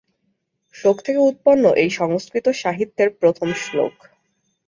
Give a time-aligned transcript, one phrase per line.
[0.75, 3.95] শোক থেকে উৎপন্ন এই সংস্কৃত সাহিত্যের প্রথম শ্লোক।